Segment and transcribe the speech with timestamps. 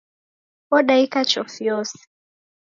[0.77, 1.99] Odaika chofi yose.